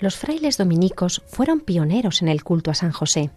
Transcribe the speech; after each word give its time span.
Los 0.00 0.16
frailes 0.16 0.56
dominicos 0.56 1.22
fueron 1.26 1.60
pioneros 1.60 2.22
en 2.22 2.28
el 2.28 2.42
culto 2.42 2.70
a 2.70 2.74
San 2.74 2.90
José. 2.90 3.30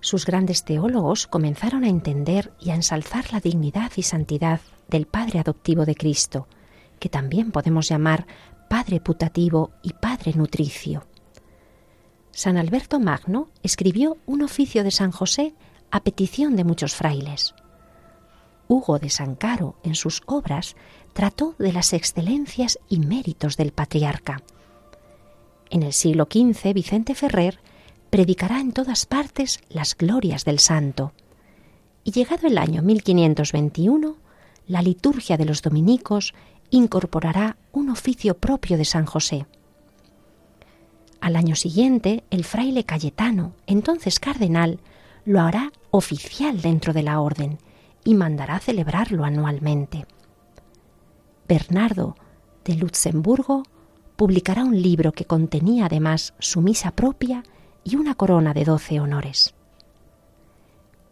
Sus 0.00 0.24
grandes 0.24 0.64
teólogos 0.64 1.26
comenzaron 1.26 1.82
a 1.82 1.88
entender 1.88 2.52
y 2.60 2.70
a 2.70 2.76
ensalzar 2.76 3.32
la 3.32 3.40
dignidad 3.40 3.90
y 3.96 4.04
santidad 4.04 4.60
del 4.86 5.06
Padre 5.06 5.40
adoptivo 5.40 5.84
de 5.84 5.96
Cristo, 5.96 6.46
que 7.00 7.08
también 7.08 7.50
podemos 7.50 7.88
llamar 7.88 8.28
Padre 8.70 9.00
putativo 9.00 9.72
y 9.82 9.92
Padre 9.94 10.34
nutricio. 10.34 11.04
San 12.30 12.58
Alberto 12.58 13.00
Magno 13.00 13.48
escribió 13.64 14.18
un 14.24 14.42
oficio 14.42 14.84
de 14.84 14.92
San 14.92 15.10
José 15.10 15.52
a 15.90 16.04
petición 16.04 16.54
de 16.54 16.62
muchos 16.62 16.94
frailes. 16.94 17.56
Hugo 18.68 19.00
de 19.00 19.10
San 19.10 19.34
Caro, 19.34 19.74
en 19.82 19.96
sus 19.96 20.22
obras, 20.26 20.76
trató 21.12 21.56
de 21.58 21.72
las 21.72 21.92
excelencias 21.92 22.78
y 22.88 23.00
méritos 23.00 23.56
del 23.56 23.72
patriarca 23.72 24.42
en 25.72 25.82
el 25.82 25.94
siglo 25.94 26.28
XV, 26.30 26.74
Vicente 26.74 27.14
Ferrer 27.14 27.58
predicará 28.10 28.60
en 28.60 28.72
todas 28.72 29.06
partes 29.06 29.60
las 29.70 29.96
glorias 29.96 30.44
del 30.44 30.58
santo. 30.58 31.12
Y 32.04 32.12
llegado 32.12 32.46
el 32.46 32.58
año 32.58 32.82
1521, 32.82 34.16
la 34.66 34.82
liturgia 34.82 35.38
de 35.38 35.46
los 35.46 35.62
dominicos 35.62 36.34
incorporará 36.70 37.56
un 37.72 37.88
oficio 37.88 38.36
propio 38.36 38.76
de 38.76 38.84
San 38.84 39.06
José. 39.06 39.46
Al 41.22 41.36
año 41.36 41.56
siguiente, 41.56 42.24
el 42.30 42.44
fraile 42.44 42.84
Cayetano, 42.84 43.54
entonces 43.66 44.20
cardenal, 44.20 44.78
lo 45.24 45.40
hará 45.40 45.72
oficial 45.90 46.60
dentro 46.60 46.92
de 46.92 47.02
la 47.02 47.20
orden 47.20 47.58
y 48.04 48.14
mandará 48.14 48.58
celebrarlo 48.58 49.24
anualmente. 49.24 50.04
Bernardo 51.48 52.16
de 52.64 52.74
Luxemburgo 52.74 53.62
publicará 54.16 54.64
un 54.64 54.80
libro 54.80 55.12
que 55.12 55.24
contenía 55.24 55.86
además 55.86 56.34
su 56.38 56.60
misa 56.60 56.90
propia 56.92 57.42
y 57.84 57.96
una 57.96 58.14
corona 58.14 58.54
de 58.54 58.64
doce 58.64 59.00
honores. 59.00 59.54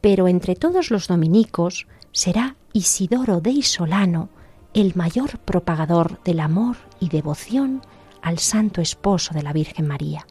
Pero 0.01 0.29
entre 0.29 0.55
todos 0.57 0.91
los 0.91 1.09
dominicos 1.09 1.87
será 2.13 2.57
Isidoro 2.73 3.41
de 3.41 3.51
Isolano 3.51 4.29
el 4.75 4.95
mayor 4.95 5.39
propagador 5.41 6.23
del 6.23 6.41
amor 6.41 6.77
y 7.01 7.09
devoción 7.09 7.83
al 8.23 8.39
santo 8.39 8.81
esposo 8.81 9.35
de 9.35 9.43
la 9.43 9.53
Virgen 9.53 9.87
María. 9.87 10.27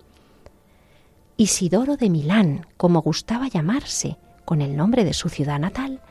Isidoro 1.37 1.97
de 1.97 2.09
Milán, 2.09 2.65
como 2.77 3.01
gustaba 3.01 3.47
llamarse 3.47 4.17
con 4.45 4.61
el 4.61 4.75
nombre 4.75 5.03
de 5.03 5.13
su 5.13 5.29
ciudad 5.29 5.59
natal, 5.59 6.01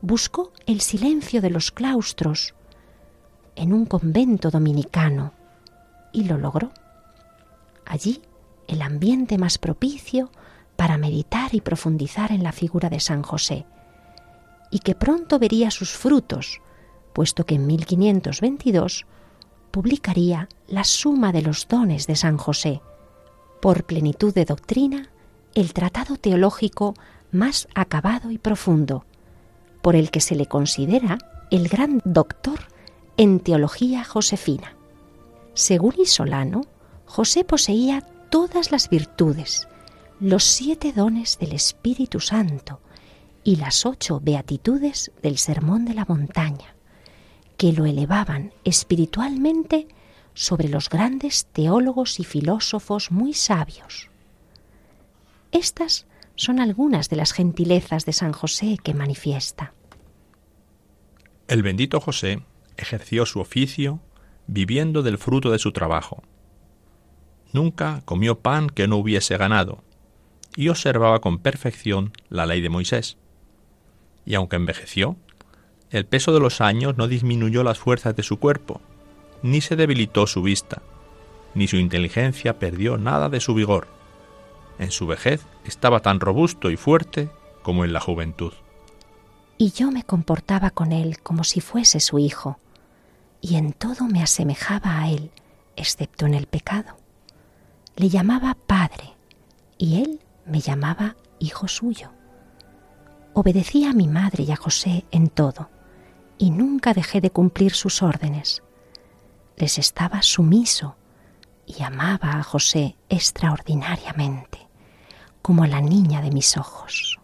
buscó 0.00 0.52
el 0.66 0.80
silencio 0.80 1.40
de 1.40 1.50
los 1.50 1.70
claustros 1.70 2.54
en 3.56 3.72
un 3.72 3.86
convento 3.86 4.50
dominicano 4.50 5.32
y 6.12 6.24
lo 6.24 6.38
logró. 6.38 6.72
Allí 7.84 8.22
el 8.68 8.82
ambiente 8.82 9.38
más 9.38 9.58
propicio 9.58 10.30
para 10.76 10.98
meditar 10.98 11.54
y 11.54 11.60
profundizar 11.60 12.32
en 12.32 12.42
la 12.42 12.52
figura 12.52 12.88
de 12.90 13.00
San 13.00 13.22
José, 13.22 13.66
y 14.70 14.78
que 14.78 14.94
pronto 14.94 15.38
vería 15.38 15.70
sus 15.70 15.92
frutos, 15.92 16.60
puesto 17.12 17.44
que 17.44 17.56
en 17.56 17.66
1522 17.66 19.06
publicaría 19.70 20.48
la 20.66 20.84
suma 20.84 21.32
de 21.32 21.42
los 21.42 21.68
dones 21.68 22.06
de 22.06 22.16
San 22.16 22.36
José, 22.36 22.80
por 23.60 23.84
plenitud 23.84 24.34
de 24.34 24.44
doctrina, 24.44 25.10
el 25.54 25.72
tratado 25.72 26.16
teológico 26.16 26.94
más 27.30 27.68
acabado 27.74 28.30
y 28.30 28.38
profundo, 28.38 29.04
por 29.82 29.96
el 29.96 30.10
que 30.10 30.20
se 30.20 30.34
le 30.34 30.46
considera 30.46 31.18
el 31.50 31.68
gran 31.68 32.00
doctor 32.04 32.60
en 33.16 33.40
teología 33.40 34.04
josefina. 34.04 34.74
Según 35.54 35.94
Isolano, 35.98 36.62
José 37.04 37.44
poseía 37.44 38.00
todas 38.30 38.72
las 38.72 38.88
virtudes, 38.88 39.68
los 40.20 40.44
siete 40.44 40.92
dones 40.92 41.38
del 41.38 41.52
Espíritu 41.52 42.20
Santo 42.20 42.80
y 43.44 43.56
las 43.56 43.84
ocho 43.84 44.20
beatitudes 44.20 45.12
del 45.22 45.36
Sermón 45.36 45.84
de 45.84 45.94
la 45.94 46.06
Montaña, 46.06 46.74
que 47.56 47.72
lo 47.72 47.84
elevaban 47.84 48.52
espiritualmente 48.64 49.88
sobre 50.34 50.68
los 50.68 50.88
grandes 50.88 51.46
teólogos 51.46 52.18
y 52.18 52.24
filósofos 52.24 53.10
muy 53.10 53.34
sabios. 53.34 54.08
Estas 55.50 56.06
son 56.34 56.60
algunas 56.60 57.10
de 57.10 57.16
las 57.16 57.32
gentilezas 57.32 58.06
de 58.06 58.14
San 58.14 58.32
José 58.32 58.78
que 58.82 58.94
manifiesta. 58.94 59.74
El 61.46 61.62
bendito 61.62 62.00
José 62.00 62.42
ejerció 62.78 63.26
su 63.26 63.40
oficio 63.40 64.00
viviendo 64.46 65.02
del 65.02 65.18
fruto 65.18 65.50
de 65.50 65.58
su 65.58 65.72
trabajo. 65.72 66.22
Nunca 67.52 68.02
comió 68.04 68.38
pan 68.38 68.68
que 68.68 68.88
no 68.88 68.96
hubiese 68.96 69.36
ganado, 69.36 69.82
y 70.56 70.68
observaba 70.68 71.20
con 71.20 71.38
perfección 71.38 72.12
la 72.28 72.46
ley 72.46 72.60
de 72.60 72.68
Moisés. 72.68 73.16
Y 74.24 74.34
aunque 74.34 74.56
envejeció, 74.56 75.16
el 75.90 76.06
peso 76.06 76.32
de 76.32 76.40
los 76.40 76.60
años 76.60 76.96
no 76.96 77.08
disminuyó 77.08 77.62
las 77.62 77.78
fuerzas 77.78 78.16
de 78.16 78.22
su 78.22 78.38
cuerpo, 78.38 78.80
ni 79.42 79.60
se 79.60 79.76
debilitó 79.76 80.26
su 80.26 80.42
vista, 80.42 80.82
ni 81.54 81.68
su 81.68 81.76
inteligencia 81.76 82.58
perdió 82.58 82.96
nada 82.96 83.28
de 83.28 83.40
su 83.40 83.54
vigor. 83.54 83.88
En 84.78 84.90
su 84.90 85.06
vejez 85.06 85.44
estaba 85.64 86.00
tan 86.00 86.20
robusto 86.20 86.70
y 86.70 86.76
fuerte 86.76 87.28
como 87.62 87.84
en 87.84 87.92
la 87.92 88.00
juventud. 88.00 88.52
Y 89.58 89.72
yo 89.72 89.90
me 89.90 90.02
comportaba 90.02 90.70
con 90.70 90.92
él 90.92 91.20
como 91.20 91.44
si 91.44 91.60
fuese 91.60 92.00
su 92.00 92.18
hijo 92.18 92.58
y 93.42 93.56
en 93.56 93.72
todo 93.72 94.06
me 94.06 94.22
asemejaba 94.22 95.00
a 95.00 95.10
él, 95.10 95.30
excepto 95.76 96.24
en 96.24 96.34
el 96.34 96.46
pecado. 96.46 96.96
Le 97.96 98.08
llamaba 98.08 98.56
Padre 98.66 99.14
y 99.76 100.00
él 100.00 100.20
me 100.46 100.60
llamaba 100.60 101.16
Hijo 101.40 101.66
suyo. 101.66 102.12
Obedecía 103.34 103.90
a 103.90 103.94
mi 103.94 104.06
madre 104.06 104.44
y 104.44 104.52
a 104.52 104.56
José 104.56 105.04
en 105.10 105.28
todo 105.28 105.68
y 106.38 106.50
nunca 106.50 106.94
dejé 106.94 107.20
de 107.20 107.30
cumplir 107.30 107.72
sus 107.72 108.00
órdenes. 108.00 108.62
Les 109.56 109.76
estaba 109.76 110.22
sumiso 110.22 110.96
y 111.66 111.82
amaba 111.82 112.38
a 112.38 112.42
José 112.44 112.96
extraordinariamente, 113.08 114.68
como 115.42 115.66
la 115.66 115.80
niña 115.80 116.22
de 116.22 116.30
mis 116.30 116.56
ojos. 116.56 117.18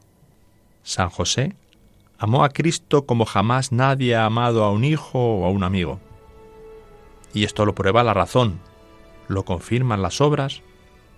San 0.82 1.10
José 1.10 1.54
amó 2.18 2.42
a 2.42 2.48
Cristo 2.48 3.06
como 3.06 3.24
jamás 3.24 3.70
nadie 3.70 4.16
ha 4.16 4.24
amado 4.24 4.64
a 4.64 4.72
un 4.72 4.84
hijo 4.84 5.18
o 5.18 5.46
a 5.46 5.50
un 5.50 5.62
amigo. 5.62 6.00
Y 7.32 7.44
esto 7.44 7.66
lo 7.66 7.74
prueba 7.74 8.02
la 8.02 8.14
razón, 8.14 8.58
lo 9.28 9.44
confirman 9.44 10.02
las 10.02 10.20
obras 10.20 10.62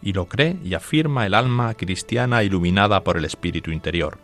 y 0.02 0.12
lo 0.12 0.26
cree 0.26 0.58
y 0.64 0.74
afirma 0.74 1.26
el 1.26 1.34
alma 1.34 1.74
cristiana 1.74 2.42
iluminada 2.42 3.04
por 3.04 3.16
el 3.16 3.24
espíritu 3.24 3.70
interior. 3.70 4.18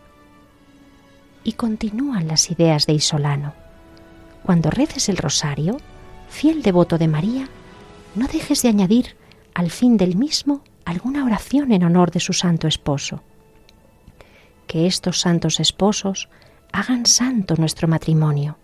Y 1.45 1.53
continúan 1.53 2.27
las 2.27 2.51
ideas 2.51 2.87
de 2.87 2.95
Isolano. 2.95 3.55
Cuando 4.43 4.71
reces 4.71 5.09
el 5.09 5.17
rosario, 5.17 5.77
fiel 6.29 6.63
devoto 6.63 6.99
de 6.99 7.09
María, 7.09 7.49
no 8.15 8.27
dejes 8.27 8.63
de 8.63 8.69
añadir 8.69 9.17
al 9.55 9.71
fin 9.71 9.97
del 9.97 10.17
mismo 10.17 10.63
alguna 10.85 11.25
oración 11.25 11.73
en 11.73 11.85
honor 11.85 12.11
de 12.11 12.21
su 12.21 12.33
santo 12.33 12.67
esposo. 12.67 13.23
Que 14.67 14.87
estos 14.87 15.21
santos 15.21 15.61
esposos 15.61 16.29
hagan 16.73 17.07
santo 17.07 17.55
nuestro 17.57 17.87
matrimonio 17.87 18.57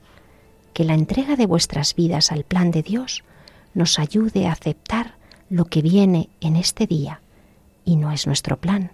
que 0.72 0.84
la 0.84 0.94
entrega 0.94 1.36
de 1.36 1.46
vuestras 1.46 1.94
vidas 1.94 2.32
al 2.32 2.44
plan 2.44 2.70
de 2.70 2.82
Dios 2.82 3.24
nos 3.74 3.98
ayude 3.98 4.46
a 4.46 4.52
aceptar 4.52 5.16
lo 5.48 5.66
que 5.66 5.82
viene 5.82 6.30
en 6.40 6.56
este 6.56 6.86
día 6.86 7.20
y 7.84 7.96
no 7.96 8.12
es 8.12 8.26
nuestro 8.26 8.58
plan. 8.58 8.92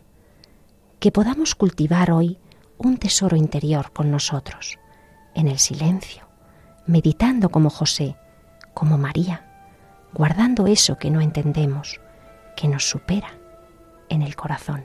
Que 0.99 1.13
podamos 1.13 1.55
cultivar 1.55 2.11
hoy 2.11 2.39
un 2.79 2.97
tesoro 2.97 3.37
interior 3.37 3.93
con 3.93 4.11
nosotros, 4.11 4.79
en 5.35 5.49
el 5.49 5.59
silencio, 5.59 6.29
meditando 6.87 7.51
como 7.51 7.71
José, 7.71 8.17
como 8.75 8.99
María, 8.99 9.45
guardando 10.15 10.67
eso 10.67 10.97
que 10.97 11.11
no 11.11 11.21
entendemos, 11.21 12.01
que 12.57 12.69
nos 12.69 12.89
supera 12.89 13.39
en 14.09 14.23
el 14.23 14.37
corazón. 14.37 14.85